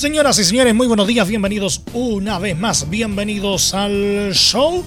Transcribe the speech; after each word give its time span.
Señoras 0.00 0.38
y 0.38 0.44
señores, 0.44 0.74
muy 0.74 0.86
buenos 0.86 1.06
días, 1.06 1.28
bienvenidos 1.28 1.82
una 1.92 2.38
vez 2.38 2.56
más, 2.56 2.88
bienvenidos 2.88 3.74
al 3.74 4.30
show. 4.32 4.82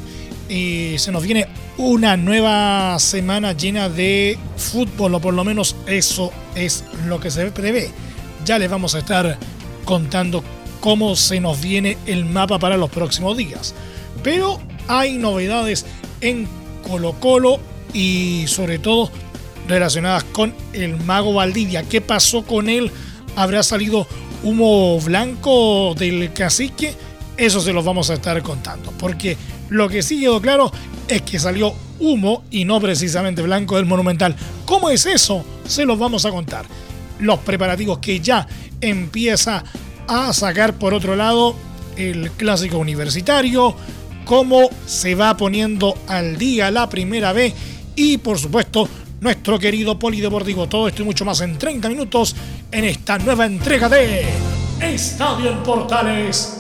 Y 0.49 0.95
se 0.97 1.11
nos 1.11 1.21
viene 1.21 1.47
una 1.77 2.17
nueva 2.17 2.97
semana 2.97 3.53
llena 3.53 3.89
de 3.89 4.39
fútbol, 4.57 5.13
o 5.13 5.19
por 5.19 5.35
lo 5.35 5.43
menos 5.43 5.75
eso 5.85 6.31
es 6.55 6.83
lo 7.05 7.19
que 7.19 7.29
se 7.29 7.51
prevé. 7.51 7.91
Ya 8.43 8.57
les 8.57 8.71
vamos 8.71 8.95
a 8.95 8.99
estar 8.99 9.37
contando 9.85 10.43
cómo 10.79 11.15
se 11.15 11.39
nos 11.39 11.61
viene 11.61 11.95
el 12.07 12.25
mapa 12.25 12.57
para 12.57 12.75
los 12.75 12.89
próximos 12.89 13.37
días. 13.37 13.75
Pero 14.23 14.59
hay 14.87 15.19
novedades 15.19 15.85
en 16.21 16.47
Colo 16.87 17.13
Colo 17.19 17.59
y 17.93 18.45
sobre 18.47 18.79
todo 18.79 19.11
relacionadas 19.67 20.23
con 20.23 20.55
el 20.73 20.97
mago 20.97 21.35
Valdivia. 21.35 21.83
¿Qué 21.83 22.01
pasó 22.01 22.41
con 22.41 22.67
él? 22.67 22.89
¿Habrá 23.35 23.61
salido 23.61 24.07
humo 24.43 24.99
blanco 24.99 25.95
del 25.97 26.31
cacique, 26.33 26.93
eso 27.37 27.61
se 27.61 27.73
los 27.73 27.83
vamos 27.83 28.09
a 28.09 28.15
estar 28.15 28.41
contando. 28.41 28.91
Porque 28.99 29.37
lo 29.69 29.89
que 29.89 30.03
sí 30.03 30.19
quedó 30.19 30.41
claro 30.41 30.71
es 31.07 31.21
que 31.21 31.39
salió 31.39 31.73
humo 31.99 32.43
y 32.51 32.65
no 32.65 32.79
precisamente 32.79 33.41
blanco 33.41 33.77
del 33.77 33.85
Monumental. 33.85 34.35
¿Cómo 34.65 34.89
es 34.89 35.05
eso? 35.05 35.45
Se 35.67 35.85
los 35.85 35.97
vamos 35.97 36.25
a 36.25 36.31
contar. 36.31 36.65
Los 37.19 37.39
preparativos 37.39 37.99
que 37.99 38.19
ya 38.19 38.47
empieza 38.81 39.63
a 40.07 40.33
sacar 40.33 40.73
por 40.73 40.93
otro 40.93 41.15
lado 41.15 41.55
el 41.95 42.31
clásico 42.31 42.77
universitario, 42.77 43.75
cómo 44.25 44.69
se 44.85 45.15
va 45.15 45.37
poniendo 45.37 45.95
al 46.07 46.37
día 46.37 46.71
la 46.71 46.89
primera 46.89 47.33
vez 47.33 47.53
y 47.95 48.17
por 48.17 48.39
supuesto 48.39 48.89
nuestro 49.23 49.57
querido 49.57 49.97
polideportivo. 49.97 50.67
Todo 50.67 50.87
esto 50.87 51.01
y 51.01 51.05
mucho 51.05 51.25
más 51.25 51.41
en 51.41 51.57
30 51.57 51.89
minutos 51.89 52.35
en 52.71 52.83
esta 52.83 53.17
nueva 53.17 53.45
entrega 53.45 53.89
de 53.89 54.25
Estadio 54.81 55.49
en 55.49 55.63
Portales 55.63 56.59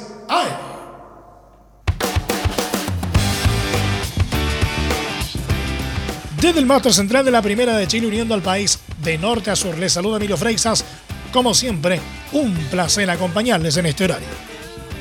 Desde 6.37 6.59
el 6.59 6.65
máster 6.65 6.93
central 6.93 7.23
de 7.23 7.31
la 7.31 7.41
Primera 7.41 7.77
de 7.77 7.87
Chile 7.87 8.07
uniendo 8.07 8.33
al 8.33 8.41
país 8.41 8.79
de 9.01 9.17
norte 9.17 9.49
a 9.49 9.55
sur, 9.55 9.77
les 9.77 9.93
saluda 9.93 10.17
Emilio 10.17 10.35
Freixas. 10.35 10.83
Como 11.31 11.53
siempre, 11.53 12.01
un 12.33 12.53
placer 12.69 13.09
acompañarles 13.09 13.77
en 13.77 13.85
este 13.85 14.03
horario. 14.03 14.27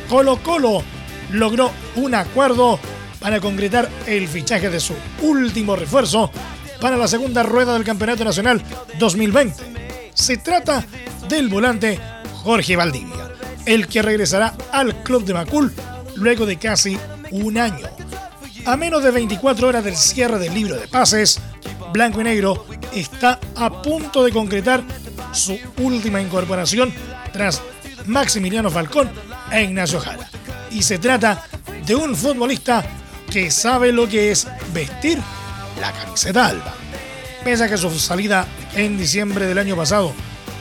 Colo 0.08 0.36
Colo 0.41 0.84
logró 1.32 1.72
un 1.97 2.14
acuerdo 2.14 2.78
para 3.19 3.41
concretar 3.41 3.88
el 4.06 4.28
fichaje 4.28 4.70
de 4.70 4.78
su 4.78 4.94
último 5.20 5.74
refuerzo 5.74 6.30
para 6.83 6.97
la 6.97 7.06
segunda 7.06 7.44
rueda 7.44 7.75
del 7.75 7.84
Campeonato 7.84 8.25
Nacional 8.25 8.61
2020. 8.98 10.11
Se 10.14 10.36
trata 10.38 10.84
del 11.28 11.48
volante 11.48 12.00
Jorge 12.42 12.75
Valdivia, 12.75 13.30
el 13.64 13.86
que 13.86 14.02
regresará 14.02 14.52
al 14.72 15.05
club 15.05 15.25
de 15.25 15.33
Macul 15.33 15.72
luego 16.16 16.44
de 16.44 16.58
casi 16.58 16.98
un 17.30 17.56
año. 17.56 17.86
A 18.66 18.77
menos 18.77 19.05
de 19.05 19.12
24 19.12 19.69
horas 19.69 19.84
del 19.84 19.94
cierre 19.94 20.41
del 20.41 20.54
libro 20.54 20.75
de 20.75 20.88
pases, 20.88 21.38
Blanco 21.93 22.20
y 22.20 22.25
Negro 22.25 22.66
está 22.93 23.38
a 23.54 23.81
punto 23.81 24.25
de 24.25 24.32
concretar 24.32 24.82
su 25.31 25.56
última 25.78 26.20
incorporación 26.20 26.93
tras 27.32 27.62
Maximiliano 28.06 28.72
Falcón 28.72 29.09
e 29.53 29.62
Ignacio 29.62 30.00
Jara. 30.00 30.28
Y 30.72 30.82
se 30.82 30.99
trata 30.99 31.44
de 31.87 31.94
un 31.94 32.16
futbolista 32.16 32.84
que 33.31 33.53
sabe 33.53 33.93
lo 33.93 34.09
que 34.09 34.32
es 34.32 34.49
vestir 34.75 35.20
la 35.82 35.91
camiseta 35.91 36.47
alba. 36.47 36.72
Pese 37.43 37.65
a 37.65 37.69
que 37.69 37.76
su 37.76 37.91
salida 37.98 38.47
en 38.76 38.97
diciembre 38.97 39.47
del 39.47 39.59
año 39.59 39.75
pasado 39.75 40.15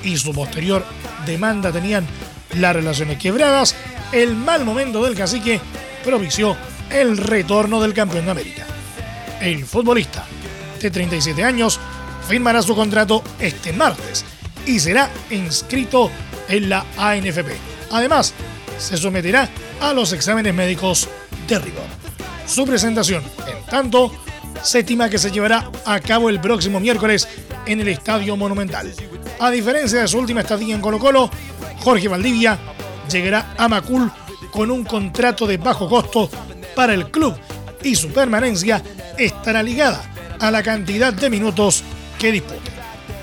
y 0.04 0.18
su 0.18 0.34
posterior 0.34 0.84
demanda 1.28 1.72
tenían 1.72 2.08
las 2.56 2.76
relaciones 2.76 3.20
quebradas, 3.20 3.76
el 4.12 4.36
mal 4.36 4.66
momento 4.66 5.04
del 5.04 5.16
cacique 5.16 5.62
propició 6.04 6.58
el 6.90 7.18
retorno 7.18 7.80
del 7.80 7.94
campeón 7.94 8.26
de 8.26 8.32
América. 8.32 8.66
El 9.40 9.64
futbolista 9.64 10.26
de 10.82 10.90
37 10.90 11.44
años 11.44 11.80
firmará 12.28 12.64
su 12.64 12.76
contrato 12.76 13.24
este 13.40 13.74
martes 13.74 14.26
y 14.66 14.80
será 14.80 15.08
inscrito 15.30 16.10
en 16.50 16.68
la 16.68 16.84
ANFP. 16.98 17.52
Además, 17.92 18.34
se 18.80 18.98
someterá 18.98 19.48
a 19.82 19.94
los 19.94 20.14
exámenes 20.14 20.56
médicos 20.56 21.08
de 21.48 21.60
rigor. 21.60 21.86
Su 22.48 22.66
presentación, 22.66 23.24
en 23.48 23.64
tanto, 23.68 24.12
se 24.64 24.80
estima 24.80 25.10
que 25.10 25.18
se 25.18 25.32
llevará 25.32 25.70
a 25.86 26.00
cabo 26.00 26.30
el 26.30 26.40
próximo 26.40 26.80
miércoles 26.80 27.28
en 27.66 27.80
el 27.82 27.88
Estadio 27.88 28.38
Monumental. 28.38 28.94
A 29.40 29.50
diferencia 29.50 30.02
de 30.02 30.08
su 30.08 30.20
última 30.20 30.42
estadía 30.42 30.76
en 30.76 30.82
Colo 30.82 31.00
Colo, 31.00 31.30
Jorge 31.80 32.08
Valdivia 32.08 32.58
llegará 33.10 33.54
a 33.58 33.68
Macul 33.68 34.12
con 34.52 34.70
un 34.70 34.84
contrato 34.84 35.48
de 35.48 35.58
bajo 35.58 35.90
costo 35.90 36.30
para 36.76 36.94
el 36.94 37.10
club 37.10 37.36
y 37.84 37.96
su 37.96 38.10
permanencia 38.10 38.82
estará 39.18 39.64
ligada 39.64 40.02
a 40.40 40.52
la 40.52 40.62
cantidad 40.62 41.14
de 41.14 41.30
minutos 41.30 41.84
que 42.20 42.32
dispute. 42.32 42.72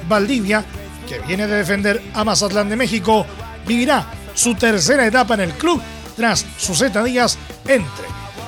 Valdivia, 0.08 0.64
que 1.08 1.20
viene 1.20 1.46
de 1.46 1.56
defender 1.56 2.02
a 2.14 2.24
Mazatlán 2.24 2.68
de 2.68 2.76
México, 2.76 3.26
vivirá 3.66 4.06
su 4.34 4.54
tercera 4.54 5.06
etapa 5.06 5.34
en 5.34 5.40
el 5.40 5.52
club 5.52 5.80
tras 6.16 6.44
sus 6.56 6.80
estadías 6.80 7.38
entre 7.66 8.06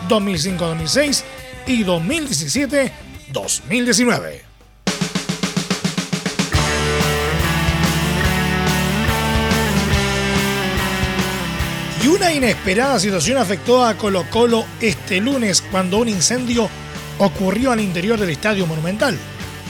2005-2006 0.09 1.23
y 1.66 1.84
2017-2019. 1.84 4.41
Y 12.03 12.06
una 12.09 12.32
inesperada 12.32 12.99
situación 12.99 13.37
afectó 13.38 13.84
a 13.84 13.94
Colo 13.94 14.25
Colo 14.31 14.65
este 14.81 15.20
lunes 15.20 15.62
cuando 15.70 15.99
un 15.99 16.09
incendio 16.09 16.69
ocurrió 17.19 17.72
al 17.72 17.81
interior 17.81 18.19
del 18.19 18.31
Estadio 18.31 18.66
Monumental, 18.66 19.19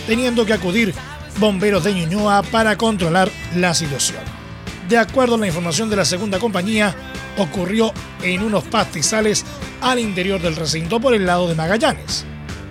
teniendo 0.06 0.46
que 0.46 0.52
acudir 0.52 0.94
bomberos 1.38 1.82
de 1.84 1.94
Ñuñoa 1.94 2.42
para 2.44 2.76
controlar 2.76 3.28
la 3.56 3.74
situación. 3.74 4.39
De 4.90 4.98
acuerdo 4.98 5.36
a 5.36 5.38
la 5.38 5.46
información 5.46 5.88
de 5.88 5.94
la 5.94 6.04
segunda 6.04 6.40
compañía, 6.40 6.92
ocurrió 7.38 7.94
en 8.24 8.42
unos 8.42 8.64
pastizales 8.64 9.44
al 9.80 10.00
interior 10.00 10.42
del 10.42 10.56
recinto 10.56 10.98
por 10.98 11.14
el 11.14 11.26
lado 11.26 11.46
de 11.46 11.54
Magallanes. 11.54 12.24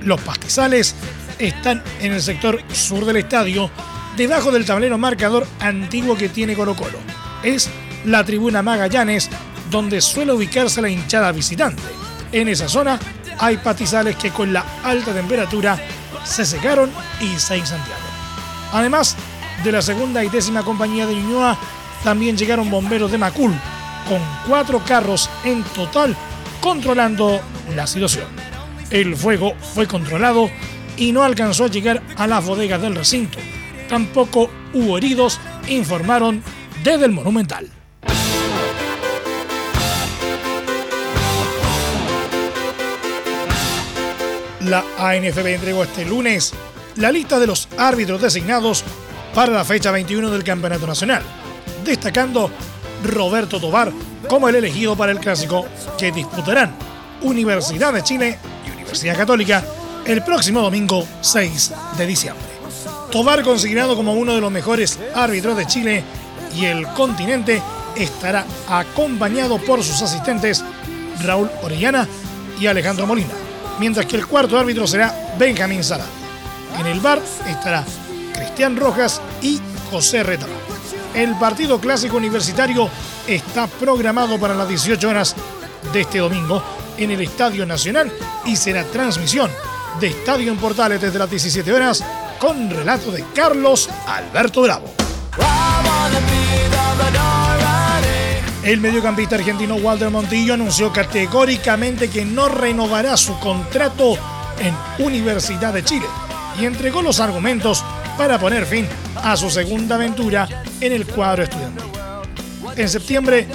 Los 0.03 0.19
pastizales 0.19 0.95
están 1.37 1.81
en 2.01 2.11
el 2.11 2.21
sector 2.21 2.61
sur 2.73 3.05
del 3.05 3.15
estadio, 3.15 3.71
debajo 4.17 4.51
del 4.51 4.65
tablero 4.65 4.97
marcador 4.97 5.47
antiguo 5.61 6.17
que 6.17 6.27
tiene 6.27 6.55
Colo 6.55 6.75
Colo. 6.75 6.97
Es 7.41 7.69
la 8.03 8.25
tribuna 8.25 8.61
Magallanes, 8.61 9.29
donde 9.71 10.01
suele 10.01 10.33
ubicarse 10.33 10.81
la 10.81 10.89
hinchada 10.89 11.31
visitante. 11.31 11.83
En 12.33 12.49
esa 12.49 12.67
zona 12.67 12.99
hay 13.37 13.55
pastizales 13.55 14.17
que 14.17 14.31
con 14.31 14.51
la 14.51 14.65
alta 14.83 15.13
temperatura 15.13 15.79
se 16.25 16.45
secaron 16.45 16.91
y 17.21 17.39
se 17.39 17.57
incendiaron. 17.57 18.03
Además 18.73 19.15
de 19.63 19.71
la 19.71 19.81
segunda 19.81 20.21
y 20.21 20.27
décima 20.27 20.63
compañía 20.63 21.07
de 21.07 21.15
Ñuñoa, 21.15 21.57
también 22.03 22.37
llegaron 22.37 22.69
bomberos 22.69 23.11
de 23.11 23.17
Macul, 23.17 23.53
con 24.07 24.19
cuatro 24.47 24.83
carros 24.85 25.29
en 25.43 25.63
total 25.63 26.15
controlando 26.61 27.39
la 27.75 27.87
situación. 27.87 28.25
El 28.89 29.15
fuego 29.15 29.53
fue 29.73 29.87
controlado 29.87 30.49
y 30.97 31.11
no 31.11 31.23
alcanzó 31.23 31.65
a 31.65 31.69
llegar 31.69 32.01
a 32.17 32.27
las 32.27 32.45
bodegas 32.45 32.81
del 32.81 32.95
recinto. 32.95 33.37
Tampoco 33.87 34.49
hubo 34.73 34.97
heridos, 34.97 35.39
informaron 35.67 36.43
desde 36.83 37.05
el 37.05 37.11
Monumental. 37.11 37.69
La 44.61 44.83
ANFB 44.97 45.47
entregó 45.47 45.83
este 45.83 46.05
lunes 46.05 46.53
la 46.95 47.11
lista 47.11 47.39
de 47.39 47.47
los 47.47 47.69
árbitros 47.77 48.21
designados 48.21 48.83
para 49.33 49.53
la 49.53 49.63
fecha 49.63 49.91
21 49.91 50.29
del 50.29 50.43
Campeonato 50.43 50.85
Nacional, 50.85 51.23
destacando 51.83 52.49
Roberto 53.03 53.59
Tobar 53.59 53.91
como 54.27 54.49
el 54.49 54.55
elegido 54.55 54.95
para 54.95 55.11
el 55.11 55.19
clásico 55.19 55.65
que 55.97 56.11
disputarán 56.11 56.75
Universidad 57.21 57.93
de 57.93 58.03
Chile 58.03 58.37
y 58.67 58.71
Universidad 58.71 59.17
Católica 59.17 59.63
el 60.05 60.23
próximo 60.23 60.61
domingo 60.61 61.05
6 61.21 61.73
de 61.97 62.05
diciembre. 62.05 62.45
Tobar 63.11 63.43
considerado 63.43 63.95
como 63.95 64.13
uno 64.13 64.35
de 64.35 64.41
los 64.41 64.51
mejores 64.51 64.99
árbitros 65.15 65.57
de 65.57 65.67
Chile 65.67 66.03
y 66.55 66.65
el 66.65 66.87
continente 66.89 67.61
estará 67.95 68.45
acompañado 68.67 69.57
por 69.57 69.83
sus 69.83 70.01
asistentes 70.01 70.63
Raúl 71.23 71.49
Orellana 71.63 72.07
y 72.59 72.67
Alejandro 72.67 73.07
Molina, 73.07 73.33
mientras 73.79 74.05
que 74.05 74.15
el 74.15 74.27
cuarto 74.27 74.57
árbitro 74.57 74.87
será 74.87 75.35
Benjamín 75.37 75.83
Sara. 75.83 76.05
En 76.79 76.85
el 76.85 76.99
bar 76.99 77.21
estará 77.47 77.83
Cristian 78.33 78.77
Rojas 78.77 79.21
y 79.41 79.59
José 79.91 80.23
Reta. 80.23 80.45
El 81.19 81.35
partido 81.35 81.81
clásico 81.81 82.15
universitario 82.15 82.89
está 83.27 83.67
programado 83.67 84.39
para 84.39 84.53
las 84.53 84.69
18 84.69 85.09
horas 85.09 85.35
de 85.91 85.99
este 85.99 86.19
domingo 86.19 86.63
en 86.97 87.11
el 87.11 87.19
Estadio 87.19 87.65
Nacional 87.65 88.09
y 88.45 88.55
será 88.55 88.85
transmisión 88.85 89.51
de 89.99 90.07
Estadio 90.07 90.49
en 90.49 90.57
Portales 90.57 91.01
desde 91.01 91.19
las 91.19 91.29
17 91.29 91.73
horas 91.73 92.05
con 92.39 92.69
relato 92.69 93.11
de 93.11 93.25
Carlos 93.35 93.89
Alberto 94.07 94.61
Bravo. 94.61 94.93
El 98.63 98.79
mediocampista 98.79 99.35
argentino 99.35 99.75
Walter 99.75 100.09
Montillo 100.11 100.53
anunció 100.53 100.93
categóricamente 100.93 102.09
que 102.09 102.23
no 102.23 102.47
renovará 102.47 103.17
su 103.17 103.37
contrato 103.39 104.13
en 104.57 104.73
Universidad 105.05 105.73
de 105.73 105.83
Chile 105.83 106.05
y 106.61 106.63
entregó 106.63 107.01
los 107.01 107.19
argumentos 107.19 107.83
para 108.19 108.37
poner 108.37 108.65
fin 108.65 108.85
a 109.15 109.37
su 109.37 109.49
segunda 109.49 109.95
aventura 109.95 110.45
en 110.81 110.91
el 110.91 111.07
cuadro 111.07 111.43
estudiantil. 111.43 111.85
En 112.75 112.89
septiembre 112.89 113.47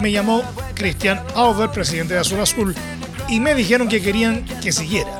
me 0.00 0.12
llamó 0.12 0.44
Cristian 0.74 1.20
Auber, 1.34 1.70
presidente 1.70 2.14
de 2.14 2.20
Azul 2.20 2.38
Azul, 2.38 2.72
y 3.28 3.40
me 3.40 3.52
dijeron 3.52 3.88
que 3.88 4.00
querían 4.00 4.44
que 4.62 4.70
siguiera. 4.70 5.10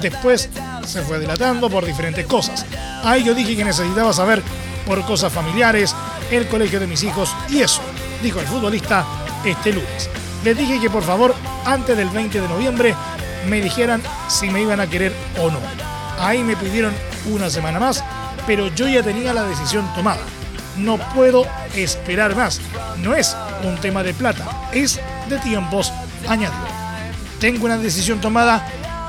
Después 0.00 0.48
se 0.86 1.02
fue 1.02 1.18
dilatando 1.18 1.68
por 1.68 1.84
diferentes 1.84 2.26
cosas. 2.26 2.64
Ahí 3.02 3.24
yo 3.24 3.34
dije 3.34 3.56
que 3.56 3.64
necesitaba 3.64 4.12
saber 4.12 4.40
por 4.86 5.04
cosas 5.04 5.32
familiares, 5.32 5.92
el 6.30 6.46
colegio 6.46 6.78
de 6.78 6.86
mis 6.86 7.02
hijos 7.02 7.34
y 7.50 7.60
eso, 7.60 7.82
dijo 8.22 8.38
el 8.38 8.46
futbolista 8.46 9.04
este 9.44 9.72
lunes. 9.72 10.08
Les 10.44 10.56
dije 10.56 10.78
que 10.78 10.90
por 10.90 11.02
favor, 11.02 11.34
antes 11.64 11.96
del 11.96 12.08
20 12.08 12.40
de 12.40 12.48
noviembre, 12.48 12.94
me 13.48 13.60
dijeran 13.60 14.00
si 14.28 14.48
me 14.48 14.62
iban 14.62 14.78
a 14.78 14.86
querer 14.86 15.12
o 15.40 15.50
no. 15.50 15.58
Ahí 16.20 16.44
me 16.44 16.54
pidieron 16.54 16.94
una 17.26 17.50
semana 17.50 17.80
más, 17.80 18.04
pero 18.46 18.68
yo 18.68 18.88
ya 18.88 19.02
tenía 19.02 19.32
la 19.32 19.44
decisión 19.44 19.86
tomada. 19.94 20.22
No 20.76 20.98
puedo 21.14 21.46
esperar 21.74 22.34
más. 22.34 22.60
No 22.98 23.14
es 23.14 23.36
un 23.62 23.76
tema 23.76 24.02
de 24.02 24.14
plata, 24.14 24.70
es 24.72 25.00
de 25.28 25.38
tiempos, 25.38 25.92
añadió. 26.28 26.58
Tengo 27.38 27.66
una 27.66 27.78
decisión 27.78 28.20
tomada, 28.20 28.66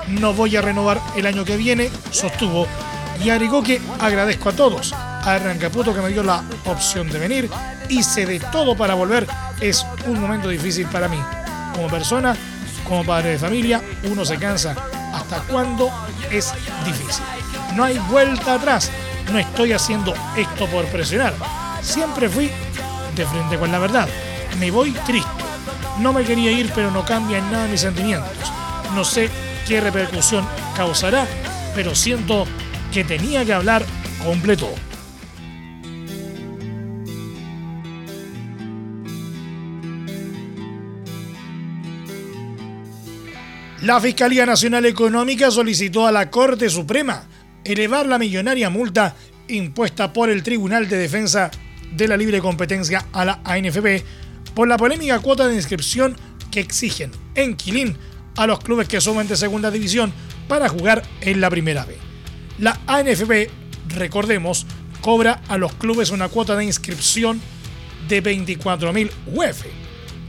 no 0.07 0.33
voy 0.33 0.55
a 0.55 0.61
renovar 0.61 1.01
el 1.15 1.25
año 1.25 1.45
que 1.45 1.57
viene, 1.57 1.89
sostuvo, 2.11 2.67
y 3.23 3.29
agregó 3.29 3.63
que 3.63 3.81
agradezco 3.99 4.49
a 4.49 4.53
todos, 4.53 4.93
a 4.93 5.35
Hernán 5.35 5.59
que 5.59 5.69
me 6.01 6.09
dio 6.09 6.23
la 6.23 6.43
opción 6.65 7.09
de 7.09 7.19
venir, 7.19 7.49
hice 7.89 8.25
de 8.25 8.39
todo 8.39 8.75
para 8.75 8.93
volver, 8.93 9.27
es 9.59 9.85
un 10.05 10.19
momento 10.19 10.49
difícil 10.49 10.85
para 10.87 11.07
mí. 11.07 11.19
Como 11.73 11.87
persona, 11.87 12.35
como 12.87 13.03
padre 13.03 13.31
de 13.31 13.39
familia, 13.39 13.81
uno 14.03 14.23
se 14.25 14.37
cansa. 14.37 14.75
¿Hasta 15.13 15.39
cuándo 15.43 15.89
es 16.29 16.53
difícil? 16.85 17.23
No 17.73 17.83
hay 17.83 17.97
vuelta 18.09 18.55
atrás. 18.55 18.91
No 19.31 19.39
estoy 19.39 19.73
haciendo 19.73 20.13
esto 20.37 20.67
por 20.67 20.85
presionar. 20.85 21.33
Siempre 21.81 22.29
fui 22.29 22.51
de 23.15 23.25
frente 23.25 23.57
con 23.57 23.71
la 23.71 23.79
verdad. 23.79 24.07
Me 24.59 24.71
voy 24.71 24.91
triste. 25.05 25.29
No 25.99 26.13
me 26.13 26.23
quería 26.23 26.51
ir, 26.51 26.71
pero 26.75 26.91
no 26.91 27.05
cambia 27.05 27.37
en 27.39 27.51
nada 27.51 27.67
mis 27.67 27.81
sentimientos. 27.81 28.31
No 28.93 29.03
sé 29.03 29.29
qué 29.67 29.81
repercusión 29.81 30.45
causará, 30.75 31.25
pero 31.73 31.95
siento 31.95 32.45
que 32.91 33.03
tenía 33.03 33.45
que 33.45 33.53
hablar 33.53 33.85
completo. 34.23 34.69
La 43.81 44.01
Fiscalía 44.01 44.45
Nacional 44.45 44.85
Económica 44.85 45.51
solicitó 45.51 46.07
a 46.07 46.11
la 46.11 46.31
Corte 46.31 46.69
Suprema 46.69 47.23
elevar 47.65 48.05
la 48.05 48.19
millonaria 48.19 48.69
multa 48.69 49.15
impuesta 49.47 50.13
por 50.13 50.29
el 50.29 50.43
Tribunal 50.43 50.87
de 50.87 50.97
Defensa 50.97 51.51
de 51.91 52.07
la 52.07 52.17
Libre 52.17 52.39
Competencia 52.39 53.05
a 53.11 53.25
la 53.25 53.41
ANFP 53.43 54.03
por 54.53 54.67
la 54.67 54.77
polémica 54.77 55.19
cuota 55.19 55.47
de 55.47 55.55
inscripción 55.55 56.15
que 56.51 56.61
exigen 56.61 57.11
en 57.35 57.55
Quilín 57.55 57.97
a 58.37 58.47
los 58.47 58.59
clubes 58.59 58.87
que 58.87 59.01
suben 59.01 59.27
de 59.27 59.35
segunda 59.35 59.71
división 59.71 60.13
para 60.47 60.69
jugar 60.69 61.03
en 61.21 61.41
la 61.41 61.49
primera 61.49 61.85
B. 61.85 61.97
La 62.59 62.79
ANFP, 62.87 63.49
recordemos, 63.89 64.65
cobra 65.01 65.41
a 65.47 65.57
los 65.57 65.73
clubes 65.73 66.11
una 66.11 66.29
cuota 66.29 66.55
de 66.55 66.65
inscripción 66.65 67.41
de 68.07 68.23
24.000 68.23 69.09
UF, 69.27 69.65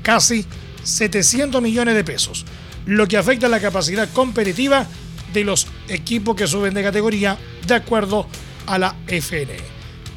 casi 0.03 0.44
700 0.82 1.61
millones 1.61 1.94
de 1.94 2.05
pesos, 2.05 2.44
lo 2.87 3.06
que 3.06 3.17
afecta 3.17 3.49
la 3.49 3.61
capacidad 3.61 4.09
competitiva 4.12 4.87
de 5.32 5.44
los 5.44 5.67
equipos 5.88 6.37
que 6.37 6.47
suben 6.47 6.75
de 6.75 6.83
categoría 6.83 7.38
de 7.67 7.75
acuerdo 7.75 8.27
a 8.67 8.79
la 8.79 8.94
FNE. 9.06 9.59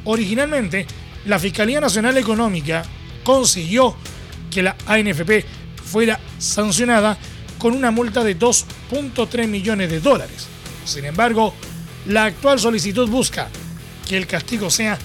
Originalmente, 0.06 0.86
la 1.26 1.40
Fiscalía 1.40 1.82
Nacional 1.82 2.18
Económica 2.18 2.84
consiguió 3.24 3.96
que 4.50 4.64
la 4.64 4.76
ANFP 4.88 5.46
fuera 5.84 6.20
sancionada 6.38 7.18
con 7.58 7.76
una 7.76 7.92
multa 7.92 8.24
de 8.24 8.38
2.3 8.38 9.48
millones 9.48 9.92
de 9.92 10.00
dólares. 10.00 10.48
Sin 10.86 11.06
embargo, 11.06 11.54
la 12.08 12.26
actual 12.26 12.60
solicitud 12.60 13.10
busca 13.10 13.50
que 14.08 14.18
el 14.18 14.26
castigo 14.26 14.70
sea 14.70 14.98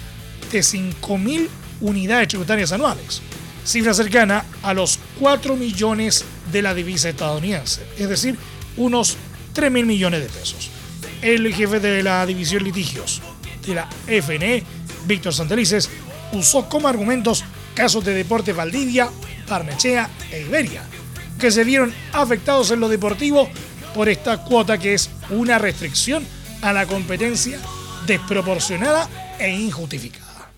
de 0.51 0.61
5.000 0.61 1.49
unidades 1.81 2.29
tributarias 2.29 2.73
anuales, 2.73 3.21
cifra 3.65 3.93
cercana 3.93 4.45
a 4.63 4.73
los 4.73 4.99
4 5.21 5.57
millones 5.57 6.25
de 6.53 6.63
la 6.63 6.75
divisa 6.75 7.09
estadounidense, 7.09 7.83
es 7.99 8.09
decir, 8.09 8.39
unos 8.77 9.17
3 9.55 9.71
mil 9.71 9.87
millones 9.87 10.21
de 10.21 10.29
pesos. 10.29 10.71
El 11.23 11.55
jefe 11.55 11.81
de 11.81 12.03
la 12.03 12.27
división 12.27 12.65
litigios 12.65 13.23
de 13.67 13.75
la 13.75 13.89
FNE, 14.07 14.63
Víctor 15.07 15.33
Santelices, 15.33 15.89
usó 16.33 16.69
como 16.69 16.89
argumentos 16.89 17.45
casos 17.75 18.05
de 18.05 18.13
Deporte 18.13 18.53
Valdivia, 18.53 19.09
Parnechea 19.49 20.11
e 20.31 20.43
Iberia, 20.43 20.83
que 21.39 21.51
se 21.51 21.65
vieron 21.65 21.95
afectados 22.13 22.71
en 22.73 22.81
lo 22.81 22.89
deportivo 22.89 23.49
por 23.95 24.09
esta 24.09 24.45
cuota 24.45 24.77
que 24.77 24.95
es 24.95 25.09
una 25.31 25.59
restricción 25.59 26.27
a 26.61 26.73
la 26.73 26.87
competencia 26.87 27.59
desproporcionada 28.07 29.09
e 29.39 29.51
injustificada. 29.51 30.51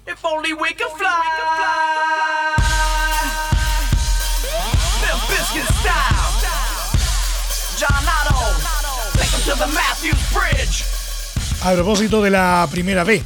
A 11.62 11.73
propósito 11.73 12.21
de 12.21 12.31
la 12.31 12.67
primera 12.69 13.05
B, 13.05 13.23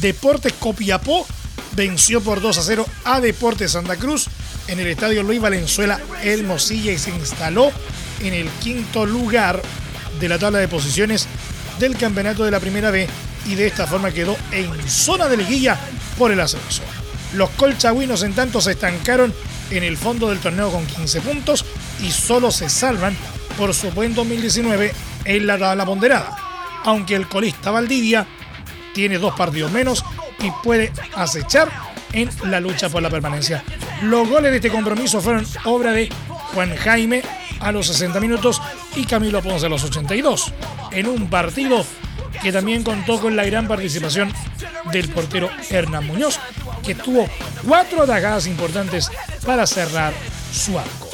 Deportes 0.00 0.52
Copiapó 0.58 1.26
venció 1.74 2.20
por 2.20 2.42
2 2.42 2.58
a 2.58 2.62
0 2.62 2.86
a 3.04 3.20
Deportes 3.20 3.72
Santa 3.72 3.96
Cruz 3.96 4.26
en 4.68 4.80
el 4.80 4.88
estadio 4.88 5.22
Luis 5.22 5.40
Valenzuela 5.40 5.98
Hermosilla 6.22 6.92
y 6.92 6.98
se 6.98 7.10
instaló 7.10 7.72
en 8.20 8.34
el 8.34 8.50
quinto 8.60 9.06
lugar 9.06 9.62
de 10.20 10.28
la 10.28 10.38
tabla 10.38 10.58
de 10.58 10.68
posiciones 10.68 11.26
del 11.78 11.96
campeonato 11.96 12.44
de 12.44 12.50
la 12.50 12.60
primera 12.60 12.90
B 12.90 13.08
y 13.46 13.54
de 13.54 13.66
esta 13.66 13.86
forma 13.86 14.10
quedó 14.10 14.36
en 14.50 14.70
zona 14.88 15.26
de 15.28 15.38
liguilla 15.38 15.80
por 16.18 16.32
el 16.32 16.40
ascenso. 16.40 16.82
Los 17.32 17.48
colchagüinos 17.50 18.22
en 18.24 18.34
tanto 18.34 18.60
se 18.60 18.72
estancaron 18.72 19.32
en 19.70 19.84
el 19.84 19.96
fondo 19.96 20.28
del 20.28 20.40
torneo 20.40 20.70
con 20.70 20.86
15 20.86 21.22
puntos 21.22 21.64
y 22.02 22.10
solo 22.10 22.50
se 22.50 22.68
salvan 22.68 23.16
por 23.56 23.72
su 23.74 23.90
buen 23.90 24.14
2019 24.14 24.92
en 25.24 25.46
la 25.46 25.58
tabla 25.58 25.84
ponderada, 25.84 26.36
aunque 26.84 27.14
el 27.14 27.28
colista 27.28 27.70
Valdivia 27.70 28.26
tiene 28.94 29.18
dos 29.18 29.34
partidos 29.34 29.70
menos 29.70 30.04
y 30.40 30.50
puede 30.62 30.92
acechar 31.14 31.68
en 32.12 32.30
la 32.44 32.60
lucha 32.60 32.88
por 32.88 33.02
la 33.02 33.10
permanencia. 33.10 33.64
Los 34.02 34.28
goles 34.28 34.50
de 34.50 34.56
este 34.56 34.70
compromiso 34.70 35.20
fueron 35.20 35.46
obra 35.64 35.92
de 35.92 36.08
Juan 36.54 36.76
Jaime 36.76 37.22
a 37.60 37.72
los 37.72 37.86
60 37.86 38.20
minutos 38.20 38.60
y 38.96 39.04
Camilo 39.04 39.40
Ponce 39.40 39.66
a 39.66 39.68
los 39.68 39.84
82, 39.84 40.52
en 40.90 41.06
un 41.06 41.30
partido 41.30 41.84
que 42.42 42.52
también 42.52 42.82
contó 42.82 43.20
con 43.20 43.36
la 43.36 43.44
gran 43.44 43.68
participación 43.68 44.32
del 44.90 45.08
portero 45.08 45.48
Hernán 45.70 46.06
Muñoz, 46.06 46.40
que 46.84 46.94
tuvo 46.94 47.28
cuatro 47.66 48.02
atajadas 48.02 48.46
importantes 48.46 49.10
para 49.46 49.66
cerrar 49.66 50.12
su 50.52 50.78
arco. 50.78 51.08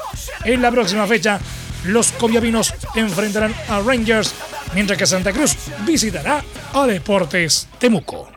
En 0.45 0.63
la 0.63 0.71
próxima 0.71 1.07
fecha 1.07 1.39
los 1.85 2.13
coviavinos 2.13 2.75
enfrentarán 2.95 3.55
a 3.69 3.81
Rangers, 3.81 4.35
mientras 4.75 4.99
que 4.99 5.07
Santa 5.07 5.33
Cruz 5.33 5.57
visitará 5.87 6.45
a 6.73 6.87
Deportes 6.87 7.69
Temuco. 7.79 8.29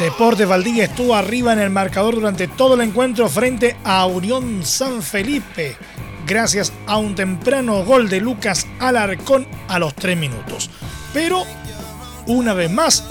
Deportes 0.00 0.48
Valdivia 0.48 0.84
estuvo 0.84 1.14
arriba 1.14 1.52
en 1.52 1.58
el 1.58 1.68
marcador 1.68 2.14
durante 2.14 2.48
todo 2.48 2.72
el 2.72 2.80
encuentro 2.80 3.28
frente 3.28 3.76
a 3.84 4.06
Unión 4.06 4.64
San 4.64 5.02
Felipe. 5.02 5.76
gracias 6.26 6.72
a 6.86 6.96
un 6.96 7.14
temprano 7.14 7.84
gol 7.84 8.08
de 8.08 8.20
Lucas 8.20 8.66
Alarcón 8.78 9.46
a 9.68 9.78
los 9.78 9.94
3 9.94 10.16
minutos. 10.16 10.70
Pero, 11.12 11.44
una 12.26 12.54
vez 12.54 12.70
más, 12.70 13.04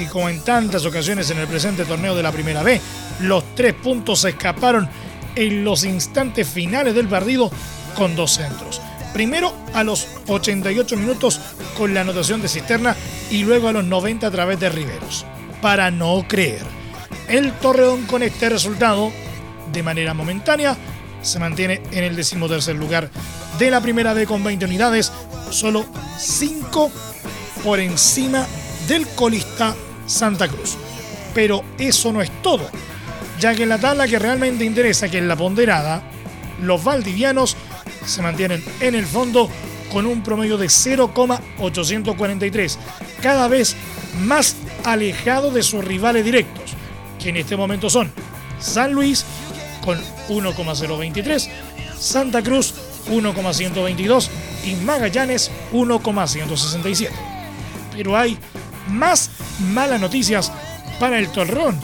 y 0.00 0.06
como 0.06 0.28
en 0.28 0.40
tantas 0.40 0.84
ocasiones 0.86 1.30
en 1.30 1.38
el 1.38 1.46
presente 1.46 1.84
torneo 1.84 2.14
de 2.14 2.22
la 2.22 2.32
Primera 2.32 2.62
B, 2.62 2.80
los 3.20 3.54
tres 3.54 3.74
puntos 3.74 4.20
se 4.20 4.30
escaparon 4.30 4.88
en 5.36 5.64
los 5.64 5.84
instantes 5.84 6.48
finales 6.48 6.94
del 6.94 7.08
partido 7.08 7.50
con 7.94 8.16
dos 8.16 8.32
centros. 8.32 8.80
Primero 9.12 9.52
a 9.74 9.84
los 9.84 10.08
88 10.28 10.96
minutos 10.96 11.40
con 11.76 11.92
la 11.92 12.02
anotación 12.02 12.40
de 12.40 12.48
Cisterna 12.48 12.96
y 13.30 13.42
luego 13.42 13.68
a 13.68 13.72
los 13.72 13.84
90 13.84 14.26
a 14.26 14.30
través 14.30 14.60
de 14.60 14.68
Riveros. 14.68 15.26
Para 15.60 15.90
no 15.90 16.24
creer, 16.26 16.62
el 17.28 17.52
Torreón 17.54 18.06
con 18.06 18.22
este 18.22 18.48
resultado, 18.48 19.12
de 19.72 19.82
manera 19.82 20.14
momentánea, 20.14 20.76
se 21.22 21.38
mantiene 21.38 21.82
en 21.90 22.04
el 22.04 22.16
decimotercer 22.16 22.76
lugar 22.76 23.10
de 23.58 23.70
la 23.70 23.80
primera 23.80 24.14
B 24.14 24.26
con 24.26 24.42
20 24.42 24.64
unidades, 24.64 25.12
solo 25.50 25.84
5 26.18 26.90
por 27.62 27.78
encima 27.78 28.46
del 28.88 29.06
colista 29.08 29.74
Santa 30.10 30.48
Cruz. 30.48 30.76
Pero 31.34 31.62
eso 31.78 32.12
no 32.12 32.20
es 32.20 32.30
todo, 32.42 32.68
ya 33.38 33.54
que 33.54 33.62
en 33.62 33.68
la 33.68 33.78
tabla 33.78 34.08
que 34.08 34.18
realmente 34.18 34.64
interesa, 34.64 35.08
que 35.08 35.18
es 35.18 35.24
la 35.24 35.36
ponderada, 35.36 36.02
los 36.60 36.82
valdivianos 36.82 37.56
se 38.04 38.20
mantienen 38.22 38.64
en 38.80 38.96
el 38.96 39.06
fondo 39.06 39.48
con 39.92 40.06
un 40.06 40.22
promedio 40.22 40.56
de 40.58 40.68
0,843, 40.68 42.78
cada 43.22 43.46
vez 43.48 43.76
más 44.22 44.56
alejado 44.84 45.50
de 45.50 45.62
sus 45.62 45.84
rivales 45.84 46.24
directos, 46.24 46.72
que 47.20 47.28
en 47.30 47.36
este 47.36 47.56
momento 47.56 47.90
son 47.90 48.12
San 48.58 48.92
Luis 48.92 49.24
con 49.84 50.00
1,023, 50.28 51.50
Santa 51.98 52.42
Cruz 52.42 52.74
1,122 53.08 54.30
y 54.64 54.74
Magallanes 54.76 55.50
1,167. 55.72 57.12
Pero 57.92 58.16
hay 58.16 58.38
más 58.88 59.30
malas 59.60 60.00
noticias 60.00 60.52
para 60.98 61.18
el 61.18 61.28
Torrón, 61.30 61.78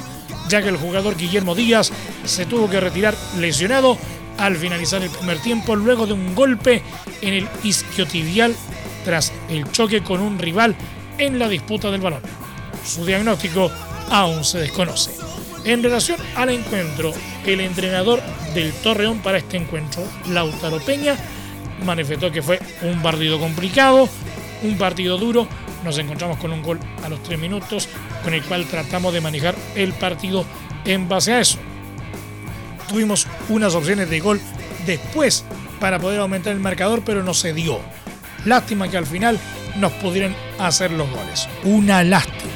ya 0.48 0.62
que 0.62 0.68
el 0.68 0.76
jugador 0.76 1.16
Guillermo 1.16 1.54
Díaz 1.54 1.92
se 2.24 2.46
tuvo 2.46 2.68
que 2.68 2.80
retirar 2.80 3.14
lesionado 3.38 3.98
al 4.38 4.56
finalizar 4.56 5.02
el 5.02 5.10
primer 5.10 5.38
tiempo 5.38 5.76
luego 5.76 6.06
de 6.06 6.12
un 6.12 6.34
golpe 6.34 6.82
en 7.22 7.34
el 7.34 7.48
isquiotibial 7.64 8.54
tras 9.04 9.32
el 9.48 9.70
choque 9.70 10.02
con 10.02 10.20
un 10.20 10.38
rival 10.38 10.74
en 11.18 11.38
la 11.38 11.48
disputa 11.48 11.90
del 11.90 12.00
balón. 12.00 12.22
Su 12.84 13.04
diagnóstico 13.04 13.70
aún 14.10 14.44
se 14.44 14.58
desconoce. 14.58 15.12
En 15.64 15.82
relación 15.82 16.18
al 16.36 16.50
encuentro, 16.50 17.12
el 17.44 17.60
entrenador 17.60 18.22
del 18.54 18.72
Torreón 18.72 19.18
para 19.18 19.38
este 19.38 19.56
encuentro, 19.56 20.02
Lautaro 20.28 20.78
Peña, 20.78 21.16
manifestó 21.84 22.30
que 22.30 22.42
fue 22.42 22.60
un 22.82 23.02
partido 23.02 23.38
complicado, 23.38 24.08
un 24.62 24.78
partido 24.78 25.18
duro. 25.18 25.48
Nos 25.86 25.96
encontramos 25.96 26.36
con 26.36 26.52
un 26.52 26.62
gol 26.62 26.78
a 27.02 27.08
los 27.08 27.22
tres 27.22 27.38
minutos, 27.38 27.88
con 28.22 28.34
el 28.34 28.42
cual 28.42 28.66
tratamos 28.66 29.14
de 29.14 29.22
manejar 29.22 29.54
el 29.74 29.94
partido 29.94 30.44
en 30.84 31.08
base 31.08 31.32
a 31.32 31.40
eso 31.40 31.58
tuvimos 32.86 33.26
unas 33.48 33.74
opciones 33.74 34.08
de 34.10 34.20
gol 34.20 34.40
después 34.86 35.44
para 35.80 35.98
poder 35.98 36.20
aumentar 36.20 36.52
el 36.52 36.60
marcador, 36.60 37.02
pero 37.04 37.22
no 37.22 37.34
se 37.34 37.52
dio. 37.52 37.80
Lástima 38.44 38.88
que 38.88 38.96
al 38.96 39.06
final 39.06 39.38
nos 39.76 39.92
pudieran 39.92 40.34
hacer 40.58 40.90
los 40.92 41.10
goles. 41.10 41.48
Una 41.64 42.02
lástima. 42.02 42.52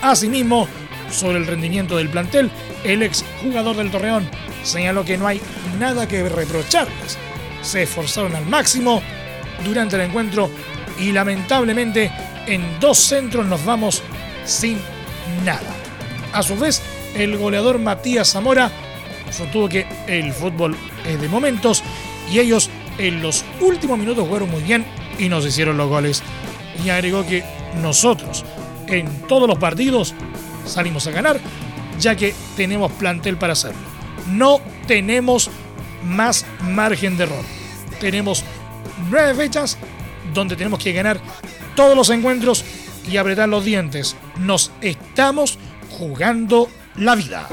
Asimismo, 0.00 0.68
sobre 1.10 1.38
el 1.38 1.46
rendimiento 1.46 1.96
del 1.96 2.08
plantel, 2.08 2.50
el 2.84 3.02
ex 3.02 3.24
jugador 3.42 3.76
del 3.76 3.90
Torreón 3.90 4.28
señaló 4.62 5.04
que 5.04 5.18
no 5.18 5.26
hay 5.26 5.40
nada 5.78 6.08
que 6.08 6.28
reprocharles. 6.28 7.18
Se 7.62 7.82
esforzaron 7.82 8.34
al 8.34 8.46
máximo 8.46 9.02
durante 9.64 9.96
el 9.96 10.02
encuentro 10.02 10.50
y 10.98 11.12
lamentablemente 11.12 12.10
en 12.46 12.80
dos 12.80 12.98
centros 12.98 13.46
nos 13.46 13.64
vamos 13.64 14.02
sin 14.44 14.78
nada. 15.44 15.74
A 16.32 16.42
su 16.42 16.56
vez, 16.56 16.82
el 17.14 17.36
goleador 17.36 17.78
Matías 17.78 18.32
Zamora 18.32 18.70
sostuvo 19.30 19.68
que 19.68 19.86
el 20.06 20.32
fútbol 20.32 20.76
es 21.06 21.20
de 21.20 21.28
momentos 21.28 21.82
y 22.30 22.38
ellos 22.38 22.70
en 22.98 23.22
los 23.22 23.44
últimos 23.60 23.98
minutos 23.98 24.26
jugaron 24.26 24.50
muy 24.50 24.62
bien 24.62 24.84
y 25.18 25.28
nos 25.28 25.46
hicieron 25.46 25.76
los 25.76 25.88
goles. 25.88 26.22
Y 26.84 26.90
agregó 26.90 27.24
que 27.24 27.44
nosotros 27.80 28.44
en 28.86 29.08
todos 29.28 29.48
los 29.48 29.58
partidos 29.58 30.14
salimos 30.66 31.06
a 31.06 31.10
ganar 31.10 31.40
ya 31.98 32.16
que 32.16 32.34
tenemos 32.56 32.92
plantel 32.92 33.36
para 33.36 33.52
hacerlo. 33.52 33.80
No 34.28 34.60
tenemos 34.86 35.50
más 36.04 36.44
margen 36.60 37.16
de 37.16 37.24
error. 37.24 37.44
Tenemos 38.00 38.44
nueve 39.10 39.34
fechas 39.34 39.78
donde 40.32 40.56
tenemos 40.56 40.82
que 40.82 40.92
ganar 40.92 41.20
todos 41.74 41.96
los 41.96 42.10
encuentros 42.10 42.64
y 43.10 43.16
apretar 43.16 43.48
los 43.48 43.64
dientes. 43.64 44.16
Nos 44.38 44.70
estamos 44.80 45.58
jugando 45.90 46.68
la 46.96 47.14
vida 47.14 47.48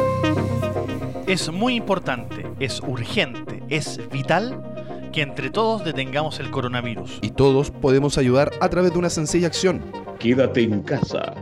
es 1.32 1.50
muy 1.50 1.76
importante, 1.76 2.46
es 2.60 2.82
urgente, 2.82 3.64
es 3.70 4.02
vital 4.12 5.10
que 5.14 5.22
entre 5.22 5.50
todos 5.50 5.84
detengamos 5.86 6.42
el 6.42 6.52
coronavirus. 6.52 7.20
Y 7.22 7.30
todos 7.30 7.72
podemos 7.72 8.18
ayudar 8.18 8.52
a 8.60 8.68
través 8.68 8.92
de 8.92 9.00
una 9.00 9.10
sencilla 9.10 9.48
acción. 9.48 9.82
Quédate 10.20 10.64
en 10.64 10.82
casa 10.82 11.34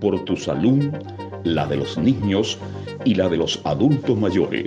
por 0.00 0.24
tu 0.24 0.36
salud, 0.36 0.92
la 1.44 1.64
de 1.66 1.76
los 1.76 1.96
niños 1.96 2.58
y 3.04 3.14
la 3.14 3.28
de 3.28 3.36
los 3.36 3.60
adultos 3.64 4.18
mayores. 4.18 4.66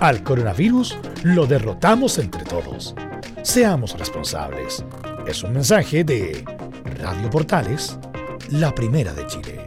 al 0.00 0.22
coronavirus 0.22 0.96
lo 1.22 1.46
derrotamos 1.46 2.18
entre 2.18 2.42
todos. 2.44 2.94
Seamos 3.42 3.96
responsables. 3.98 4.84
Es 5.26 5.42
un 5.42 5.52
mensaje 5.52 6.02
de 6.04 6.42
Radio 6.98 7.30
Portales, 7.30 7.98
la 8.50 8.74
primera 8.74 9.12
de 9.12 9.26
Chile. 9.26 9.66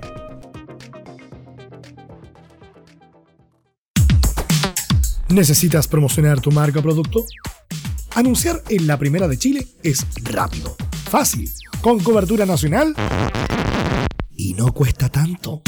¿Necesitas 5.30 5.88
promocionar 5.88 6.42
tu 6.42 6.52
marca 6.52 6.80
o 6.80 6.84
producto? 6.84 7.26
Anunciar 8.16 8.62
en 8.70 8.86
la 8.86 8.98
primera 8.98 9.28
de 9.28 9.38
Chile 9.38 9.68
es 9.82 10.06
rápido, 10.24 10.76
fácil, 11.10 11.50
con 11.82 12.00
cobertura 12.00 12.46
nacional 12.46 12.94
y 14.36 14.54
no 14.54 14.72
cuesta 14.74 15.10
tanto. 15.10 15.62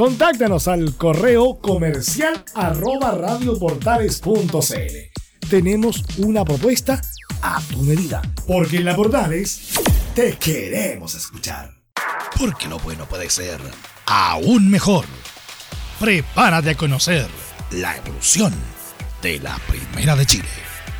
Contáctanos 0.00 0.66
al 0.66 0.96
correo 0.96 1.60
comercial 1.60 2.42
arroba 2.54 3.10
radioportales.cl. 3.10 5.48
Tenemos 5.50 6.02
una 6.16 6.42
propuesta 6.42 7.02
a 7.42 7.60
tu 7.60 7.82
medida, 7.82 8.22
porque 8.46 8.78
en 8.78 8.86
la 8.86 8.96
Portales 8.96 9.72
te 10.14 10.38
queremos 10.38 11.14
escuchar. 11.14 11.74
Porque 12.38 12.66
lo 12.66 12.78
bueno 12.78 13.04
puede 13.04 13.28
ser 13.28 13.60
aún 14.06 14.70
mejor. 14.70 15.04
Prepárate 15.98 16.70
a 16.70 16.76
conocer 16.78 17.28
la 17.70 17.94
evolución 17.98 18.54
de 19.20 19.38
la 19.40 19.60
Primera 19.68 20.16
de 20.16 20.24
Chile. 20.24 20.48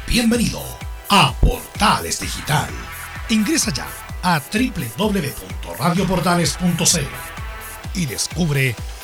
Bienvenido 0.07 0.61
a 1.09 1.33
Portales 1.41 2.21
Digital. 2.21 2.69
Ingresa 3.31 3.73
ya 3.73 3.89
a 4.23 4.43
www.radioportales.cl 4.53 7.31
y 7.95 8.07
descubre 8.07 8.75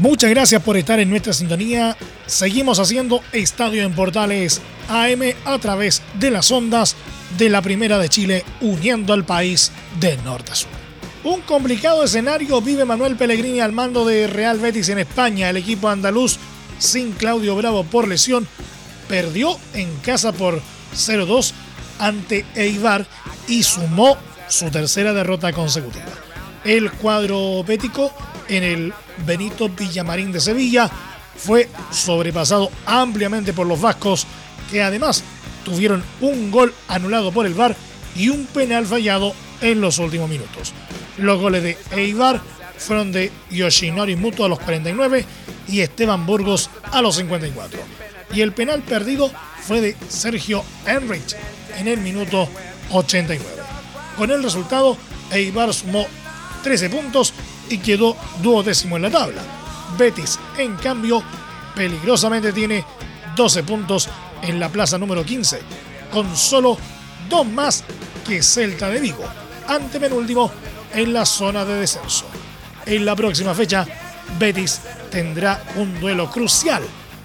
Muchas 0.00 0.30
gracias 0.30 0.62
por 0.62 0.78
estar 0.78 0.98
en 0.98 1.10
nuestra 1.10 1.34
sintonía. 1.34 1.94
Seguimos 2.24 2.78
haciendo 2.78 3.22
Estadio 3.32 3.82
en 3.82 3.94
Portales 3.94 4.62
AM 4.88 5.20
a 5.44 5.58
través 5.58 6.00
de 6.14 6.30
las 6.30 6.50
ondas 6.50 6.96
de 7.36 7.50
la 7.50 7.60
Primera 7.60 7.98
de 7.98 8.08
Chile, 8.08 8.42
uniendo 8.62 9.12
al 9.12 9.26
país 9.26 9.70
de 10.00 10.16
norte 10.24 10.52
a 10.52 10.54
sur. 10.54 10.70
Un 11.22 11.42
complicado 11.42 12.02
escenario 12.02 12.62
vive 12.62 12.86
Manuel 12.86 13.16
Pellegrini 13.16 13.60
al 13.60 13.72
mando 13.72 14.06
de 14.06 14.26
Real 14.26 14.58
Betis 14.58 14.88
en 14.88 15.00
España. 15.00 15.50
El 15.50 15.58
equipo 15.58 15.90
andaluz, 15.90 16.38
sin 16.78 17.12
Claudio 17.12 17.54
Bravo 17.54 17.84
por 17.84 18.08
lesión, 18.08 18.48
perdió 19.06 19.58
en 19.74 19.94
casa 19.96 20.32
por 20.32 20.62
0-2 20.94 21.52
ante 21.98 22.46
Eibar 22.54 23.06
y 23.48 23.64
sumó 23.64 24.16
su 24.48 24.70
tercera 24.70 25.12
derrota 25.12 25.52
consecutiva. 25.52 26.06
El 26.64 26.90
cuadro 26.90 27.62
bético 27.64 28.14
en 28.50 28.64
el 28.64 28.94
Benito 29.24 29.68
Villamarín 29.68 30.32
de 30.32 30.40
Sevilla 30.40 30.90
fue 31.36 31.68
sobrepasado 31.90 32.70
ampliamente 32.84 33.52
por 33.52 33.66
los 33.66 33.80
vascos, 33.80 34.26
que 34.70 34.82
además 34.82 35.24
tuvieron 35.64 36.04
un 36.20 36.50
gol 36.50 36.74
anulado 36.88 37.32
por 37.32 37.46
el 37.46 37.54
VAR 37.54 37.74
y 38.14 38.28
un 38.28 38.46
penal 38.46 38.86
fallado 38.86 39.34
en 39.60 39.80
los 39.80 39.98
últimos 39.98 40.28
minutos. 40.28 40.72
Los 41.16 41.40
goles 41.40 41.62
de 41.62 41.78
Eibar 41.92 42.40
fueron 42.76 43.12
de 43.12 43.30
Yoshinori 43.50 44.16
Muto 44.16 44.44
a 44.44 44.48
los 44.48 44.58
49 44.58 45.24
y 45.68 45.80
Esteban 45.80 46.26
Burgos 46.26 46.70
a 46.90 47.00
los 47.00 47.16
54. 47.16 47.80
Y 48.32 48.40
el 48.40 48.52
penal 48.52 48.82
perdido 48.82 49.30
fue 49.62 49.80
de 49.80 49.96
Sergio 50.08 50.64
Enrich 50.86 51.36
en 51.78 51.88
el 51.88 51.98
minuto 52.00 52.48
89. 52.90 53.44
Con 54.16 54.30
el 54.30 54.42
resultado, 54.42 54.96
Eibar 55.30 55.72
sumó 55.72 56.06
13 56.62 56.90
puntos 56.90 57.32
y 57.70 57.78
quedó 57.78 58.16
duodécimo 58.42 58.96
en 58.96 59.02
la 59.02 59.10
tabla. 59.10 59.42
Betis, 59.96 60.38
en 60.58 60.76
cambio, 60.76 61.22
peligrosamente 61.74 62.52
tiene 62.52 62.84
12 63.36 63.62
puntos 63.62 64.08
en 64.42 64.60
la 64.60 64.68
plaza 64.68 64.98
número 64.98 65.24
15, 65.24 65.60
con 66.12 66.36
solo 66.36 66.76
dos 67.28 67.46
más 67.46 67.84
que 68.26 68.42
Celta 68.42 68.90
de 68.90 69.00
Vigo, 69.00 69.24
ante 69.66 69.98
penúltimo 69.98 70.50
en 70.92 71.12
la 71.12 71.24
zona 71.24 71.64
de 71.64 71.76
descenso. 71.76 72.26
En 72.86 73.04
la 73.04 73.14
próxima 73.14 73.54
fecha, 73.54 73.86
Betis 74.38 74.80
tendrá 75.10 75.62
un 75.76 75.98
duelo 76.00 76.30
crucial, 76.30 76.82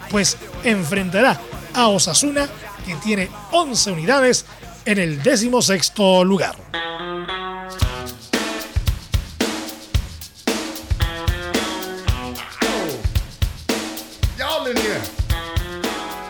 pues 0.09 0.37
enfrentará 0.63 1.39
a 1.73 1.87
Osasuna, 1.87 2.47
que 2.85 2.95
tiene 2.95 3.29
11 3.51 3.91
unidades 3.91 4.45
en 4.85 4.99
el 4.99 5.21
décimo 5.23 5.61
sexto 5.61 6.23
lugar. 6.23 6.55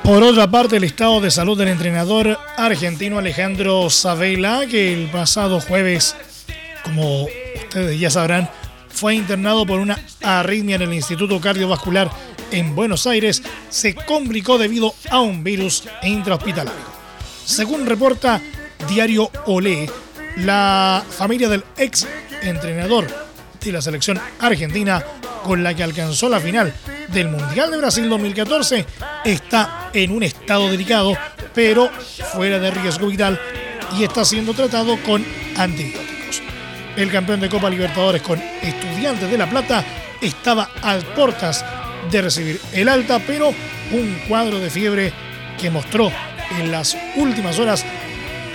Por 0.06 0.22
otra 0.22 0.52
parte, 0.52 0.78
el 0.78 0.84
estado 0.84 1.20
de 1.20 1.32
salud 1.32 1.58
del 1.58 1.70
entrenador 1.70 2.38
argentino 2.58 3.18
Alejandro 3.18 3.90
Sabela, 3.90 4.68
que 4.70 4.94
el 4.94 5.10
pasado 5.10 5.60
jueves, 5.60 6.16
como 6.84 7.24
ustedes 7.24 8.00
ya 8.00 8.12
sabrán, 8.12 8.48
fue 8.88 9.16
internado 9.16 9.66
por 9.66 9.80
una 9.80 10.00
arritmia 10.22 10.76
en 10.76 10.84
el 10.84 10.94
Instituto 10.94 11.42
Cardiovascular 11.42 12.12
en 12.52 12.76
Buenos 12.76 13.08
Aires, 13.08 13.42
se 13.70 13.96
complicó 13.96 14.60
debido 14.60 14.94
a 15.10 15.22
un 15.22 15.44
virus 15.44 15.86
intrahospitalario. 16.04 16.86
Según 17.44 17.88
reporta 17.88 18.40
Diario 18.88 19.32
Olé, 19.48 19.90
la 20.38 21.04
familia 21.10 21.50
del 21.50 21.64
ex 21.78 22.08
entrenador 22.44 23.08
de 23.60 23.72
la 23.72 23.82
selección 23.82 24.22
argentina 24.40 25.04
con 25.44 25.64
la 25.64 25.74
que 25.74 25.84
alcanzó 25.84 26.30
la 26.30 26.40
final 26.40 26.72
del 27.12 27.30
Mundial 27.30 27.72
de 27.72 27.78
Brasil 27.78 28.08
2014 28.08 28.86
está 29.26 29.90
en 29.94 30.12
un 30.12 30.24
estado 30.24 30.70
delicado, 30.70 31.18
pero 31.54 31.90
fuera 32.34 32.60
de 32.60 32.72
riesgo 32.72 33.08
vital 33.08 33.40
y 33.98 34.04
está 34.04 34.24
siendo 34.24 34.54
tratado 34.54 34.98
con 35.04 35.26
antibióticos. 35.58 36.42
El 36.96 37.12
campeón 37.12 37.42
de 37.42 37.50
Copa 37.50 37.70
Libertadores 37.70 38.22
con 38.22 38.40
Estudiantes 38.62 39.30
de 39.30 39.38
La 39.38 39.50
Plata 39.50 39.84
estaba 40.22 40.70
a 40.82 40.98
puertas 41.16 41.66
de 42.10 42.22
recibir 42.22 42.62
el 42.72 42.88
alta, 42.88 43.20
pero 43.20 43.50
un 43.92 44.22
cuadro 44.28 44.60
de 44.60 44.70
fiebre 44.70 45.12
que 45.60 45.70
mostró 45.70 46.12
en 46.60 46.72
las 46.72 46.96
últimas 47.16 47.60
horas 47.60 47.84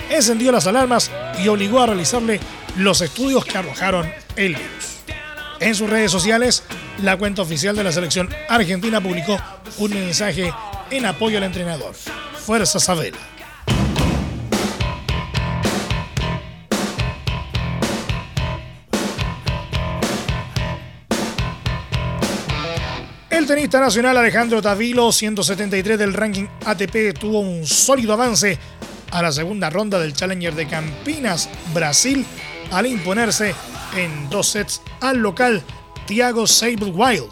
encendió 0.09 0.51
las 0.51 0.67
alarmas 0.67 1.11
y 1.39 1.47
obligó 1.47 1.81
a 1.81 1.87
realizarle 1.87 2.39
los 2.77 3.01
estudios 3.01 3.45
que 3.45 3.57
arrojaron 3.57 4.11
el 4.35 4.55
virus. 4.55 5.01
En 5.59 5.75
sus 5.75 5.89
redes 5.89 6.11
sociales, 6.11 6.63
la 7.03 7.17
cuenta 7.17 7.41
oficial 7.41 7.75
de 7.75 7.83
la 7.83 7.91
selección 7.91 8.29
argentina 8.47 9.01
publicó 9.01 9.37
un 9.77 9.91
mensaje 9.91 10.53
en 10.89 11.05
apoyo 11.05 11.37
al 11.37 11.43
entrenador. 11.43 11.95
Fuerza 11.95 12.79
Sabela. 12.79 13.17
El 23.29 23.47
tenista 23.47 23.79
nacional 23.79 24.17
Alejandro 24.17 24.61
Tavilo, 24.61 25.11
173 25.11 25.97
del 25.97 26.13
ranking 26.13 26.45
ATP, 26.65 27.17
tuvo 27.17 27.39
un 27.39 27.65
sólido 27.65 28.13
avance 28.13 28.59
a 29.09 29.21
la 29.21 29.31
segunda 29.31 29.69
ronda 29.69 29.99
del 29.99 30.13
Challenger 30.13 30.53
de 30.53 30.67
Campinas, 30.67 31.49
Brasil, 31.73 32.25
al 32.71 32.85
imponerse 32.85 33.55
en 33.97 34.29
dos 34.29 34.49
sets 34.49 34.81
al 35.01 35.17
local 35.17 35.63
Thiago 36.05 36.47
Sable 36.47 36.91
Wild, 36.91 37.29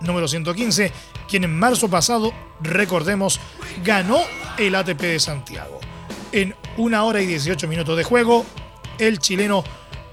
número 0.00 0.28
115, 0.28 0.92
quien 1.28 1.44
en 1.44 1.58
marzo 1.58 1.88
pasado, 1.88 2.32
recordemos, 2.60 3.40
ganó 3.84 4.20
el 4.58 4.74
ATP 4.74 5.00
de 5.00 5.20
Santiago. 5.20 5.80
En 6.32 6.54
una 6.76 7.04
hora 7.04 7.20
y 7.20 7.26
18 7.26 7.66
minutos 7.68 7.96
de 7.96 8.04
juego, 8.04 8.44
el 8.98 9.18
chileno 9.18 9.64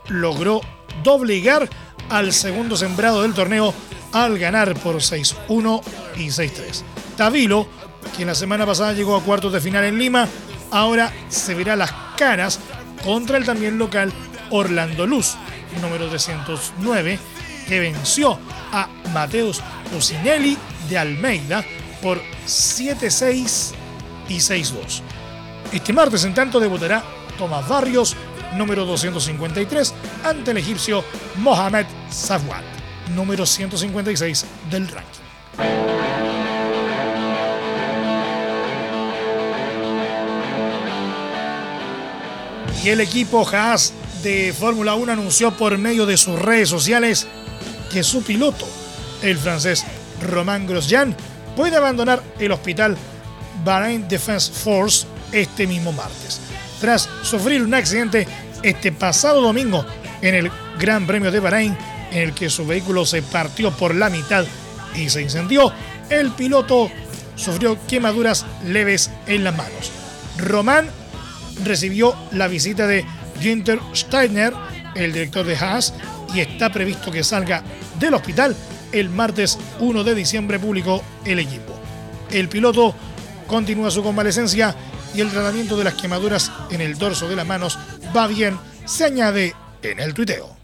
logró 0.08 0.62
doblegar 1.04 1.70
al 2.10 2.34
segundo 2.34 2.78
sembrado 2.78 3.22
del 3.22 3.34
torneo 3.34 3.74
al 4.14 4.40
ganar 4.40 4.74
por 4.76 4.96
6-1 4.96 5.82
y 6.16 6.28
6-3. 6.28 6.84
Tavilo, 7.18 7.68
quien 8.16 8.28
la 8.28 8.36
semana 8.36 8.66
pasada 8.66 8.94
llegó 8.94 9.16
a 9.16 9.22
cuartos 9.22 9.54
de 9.54 9.62
final 9.62 9.84
en 9.84 9.98
Lima, 9.98 10.28
ahora 10.72 11.12
se 11.30 11.54
verá 11.54 11.76
las 11.76 11.92
caras 12.16 12.60
contra 13.04 13.38
el 13.38 13.46
también 13.46 13.78
local 13.78 14.12
Orlando 14.50 15.06
Luz, 15.06 15.36
número 15.82 16.08
309, 16.08 17.20
que 17.68 17.80
venció 17.80 18.40
a 18.72 18.88
Mateus 19.14 19.62
Lucinelli 19.94 20.58
de 20.90 20.98
Almeida 20.98 21.64
por 22.02 22.22
7-6 22.46 23.74
y 24.30 24.38
6-2. 24.38 25.02
Este 25.72 25.94
martes, 25.94 26.24
en 26.24 26.34
tanto, 26.34 26.60
debutará 26.60 27.04
Tomás 27.38 27.68
Barrios, 27.68 28.16
número 28.56 28.86
253, 28.86 29.94
ante 30.24 30.52
el 30.52 30.58
egipcio 30.58 31.04
Mohamed 31.38 31.86
Safwan, 32.10 32.64
número 33.16 33.46
156 33.46 34.46
del 34.72 34.88
ranking. 34.88 35.28
Y 42.84 42.90
el 42.90 43.02
equipo 43.02 43.46
Haas 43.46 43.94
de 44.24 44.54
Fórmula 44.58 44.96
1 44.96 45.12
anunció 45.12 45.52
por 45.52 45.78
medio 45.78 46.06
de 46.06 46.16
sus 46.16 46.40
redes 46.40 46.70
sociales 46.70 47.28
que 47.92 48.04
su 48.04 48.24
piloto, 48.24 48.68
el 49.22 49.38
francés 49.38 49.86
Romain 50.22 50.68
Grosjean, 50.68 51.16
puede 51.56 51.78
abandonar 51.78 52.22
el 52.40 52.52
hospital 52.52 52.98
Bahrain 53.64 54.08
Defense 54.08 54.52
Force 54.52 55.06
este 55.32 55.68
mismo 55.68 55.92
martes, 55.92 56.40
tras 56.80 57.10
sufrir 57.24 57.62
un 57.62 57.74
accidente 57.74 58.28
este 58.64 58.92
pasado 58.92 59.42
domingo 59.42 59.86
en 60.22 60.36
el 60.36 60.52
Gran 60.80 61.06
Premio 61.06 61.32
de 61.32 61.40
Bahrein, 61.40 61.78
en 62.12 62.18
el 62.20 62.34
que 62.34 62.50
su 62.50 62.66
vehículo 62.66 63.06
se 63.06 63.22
partió 63.22 63.72
por 63.72 63.96
la 63.96 64.10
mitad 64.10 64.46
y 64.96 65.10
se 65.10 65.22
incendió. 65.22 65.72
El 66.10 66.32
piloto 66.32 66.90
sufrió 67.36 67.78
quemaduras 67.88 68.46
leves 68.66 69.12
en 69.28 69.44
las 69.44 69.56
manos. 69.56 69.92
Román 70.38 70.90
recibió 71.64 72.16
la 72.32 72.48
visita 72.48 72.88
de 72.88 73.06
Günther 73.44 73.80
Steiner, 73.94 74.54
el 74.96 75.14
director 75.14 75.46
de 75.46 75.56
Haas, 75.56 75.94
y 76.34 76.40
está 76.42 76.72
previsto 76.72 77.12
que 77.12 77.24
salga 77.24 77.64
del 78.00 78.14
hospital 78.14 78.56
el 78.92 79.10
martes 79.10 79.58
1 79.80 80.04
de 80.04 80.16
diciembre, 80.16 80.60
publicó 80.60 81.04
el 81.26 81.40
equipo. 81.40 81.74
El 82.32 82.50
piloto 82.50 82.96
continúa 83.48 83.92
su 83.92 84.04
convalecencia 84.04 84.76
y 85.14 85.22
el 85.22 85.30
tratamiento 85.30 85.78
de 85.78 85.84
las 85.86 85.96
quemaduras 85.96 86.52
en 86.70 86.82
el 86.82 86.98
dorso 86.98 87.28
de 87.28 87.36
las 87.36 87.48
manos 87.48 87.78
va 88.16 88.28
bien, 88.28 88.58
se 88.86 89.06
añade 89.06 89.56
en 89.82 90.00
el 90.00 90.14
tuiteo. 90.14 90.57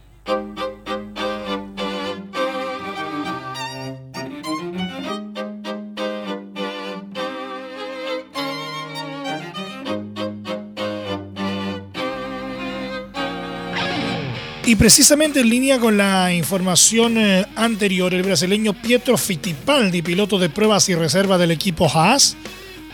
Y 14.74 14.76
precisamente 14.76 15.42
en 15.42 15.52
línea 15.52 15.78
con 15.78 15.98
la 15.98 16.34
información 16.34 17.16
eh, 17.20 17.46
anterior, 17.56 18.12
el 18.12 18.24
brasileño 18.24 18.74
Pietro 18.74 19.20
Fittipaldi, 19.20 20.02
piloto 20.02 20.40
de 20.40 20.50
pruebas 20.50 20.90
y 20.90 20.96
reserva 20.96 21.38
del 21.38 21.52
equipo 21.52 21.88
Haas, 21.88 22.36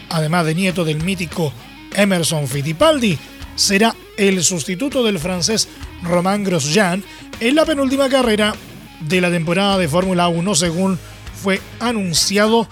además 0.09 0.45
de 0.45 0.55
nieto 0.55 0.83
del 0.83 1.01
mítico 1.01 1.53
Emerson 1.95 2.49
Fittipaldi, 2.49 3.17
será 3.55 3.95
el 4.17 4.43
sustituto 4.43 5.05
del 5.05 5.19
francés 5.19 5.69
Romain 6.03 6.43
Grosjean 6.43 7.01
en 7.39 7.55
la 7.55 7.63
penúltima 7.63 8.09
carrera 8.09 8.53
de 8.99 9.21
la 9.21 9.31
temporada 9.31 9.77
de 9.77 9.87
Fórmula 9.87 10.27
1, 10.27 10.55
según 10.55 10.99
fue 11.41 11.61
anunciado 11.79 12.67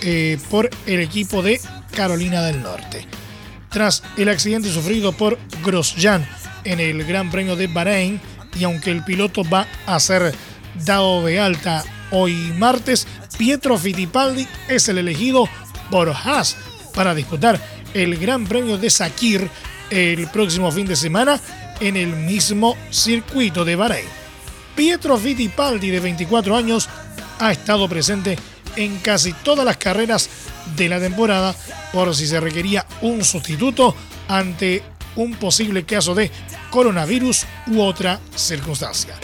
eh, 0.00 0.38
por 0.48 0.70
el 0.86 1.00
equipo 1.00 1.42
de 1.42 1.60
Carolina 1.90 2.40
del 2.42 2.62
Norte. 2.62 3.04
Tras 3.68 4.04
el 4.16 4.28
accidente 4.28 4.72
sufrido 4.72 5.10
por 5.10 5.40
Grosjean 5.64 6.24
en 6.62 6.78
el 6.78 7.04
Gran 7.04 7.32
Premio 7.32 7.56
de 7.56 7.66
Bahrein, 7.66 8.20
y 8.58 8.64
aunque 8.64 8.90
el 8.90 9.04
piloto 9.04 9.42
va 9.44 9.66
a 9.86 9.98
ser 10.00 10.34
dado 10.84 11.24
de 11.24 11.40
alta 11.40 11.84
hoy 12.10 12.34
martes, 12.56 13.06
Pietro 13.36 13.78
Fittipaldi 13.78 14.46
es 14.68 14.88
el 14.88 14.98
elegido 14.98 15.48
por 15.90 16.08
Haas 16.10 16.56
para 16.94 17.14
disputar 17.14 17.60
el 17.94 18.16
Gran 18.16 18.46
Premio 18.46 18.78
de 18.78 18.90
Sakir 18.90 19.48
el 19.90 20.28
próximo 20.28 20.70
fin 20.70 20.86
de 20.86 20.96
semana 20.96 21.40
en 21.80 21.96
el 21.96 22.08
mismo 22.08 22.76
circuito 22.90 23.64
de 23.64 23.76
Bahrein. 23.76 24.06
Pietro 24.74 25.18
Fittipaldi, 25.18 25.90
de 25.90 26.00
24 26.00 26.56
años, 26.56 26.88
ha 27.38 27.52
estado 27.52 27.88
presente 27.88 28.38
en 28.76 28.98
casi 28.98 29.32
todas 29.32 29.64
las 29.64 29.76
carreras 29.76 30.28
de 30.76 30.88
la 30.88 30.98
temporada 30.98 31.54
por 31.92 32.14
si 32.14 32.26
se 32.26 32.40
requería 32.40 32.86
un 33.02 33.24
sustituto 33.24 33.94
ante 34.28 34.82
un 35.16 35.34
posible 35.34 35.84
caso 35.84 36.14
de 36.14 36.30
coronavirus 36.74 37.46
u 37.68 37.80
otra 37.80 38.18
circunstancia. 38.34 39.14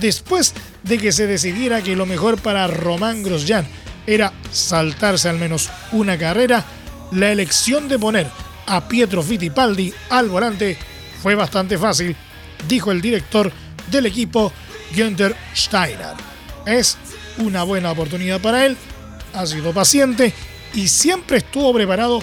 Después 0.00 0.54
de 0.82 0.96
que 0.96 1.12
se 1.12 1.26
decidiera 1.26 1.82
que 1.82 1.94
lo 1.94 2.06
mejor 2.06 2.40
para 2.40 2.66
Román 2.66 3.22
Grosjean 3.22 3.68
era 4.06 4.32
saltarse 4.50 5.28
al 5.28 5.38
menos 5.38 5.68
una 5.92 6.16
carrera, 6.16 6.64
la 7.12 7.30
elección 7.30 7.88
de 7.88 7.98
poner 7.98 8.26
a 8.66 8.88
Pietro 8.88 9.22
Fittipaldi 9.22 9.92
al 10.08 10.30
volante 10.30 10.78
fue 11.22 11.34
bastante 11.34 11.76
fácil, 11.76 12.16
dijo 12.66 12.90
el 12.90 13.02
director 13.02 13.52
del 13.90 14.06
equipo 14.06 14.50
Günther 14.96 15.36
Steiner. 15.54 16.14
Es 16.64 16.96
una 17.36 17.64
buena 17.64 17.90
oportunidad 17.90 18.40
para 18.40 18.64
él, 18.64 18.78
ha 19.34 19.44
sido 19.44 19.74
paciente 19.74 20.32
y 20.72 20.88
siempre 20.88 21.36
estuvo 21.36 21.74
preparado 21.74 22.22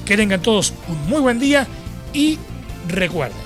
Que 0.04 0.16
tengan 0.16 0.40
todos 0.40 0.72
un 0.88 1.08
muy 1.08 1.20
buen 1.20 1.38
día 1.38 1.66
y 2.12 2.38
recuerden, 2.88 3.45